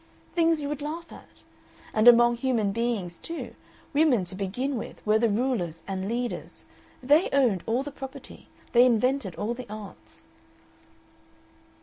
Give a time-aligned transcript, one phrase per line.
[0.33, 1.43] Things you would laugh at.
[1.93, 3.53] And among human beings, too,
[3.93, 6.65] women to begin with were the rulers and leaders;
[7.03, 10.25] they owned all the property, they invented all the arts.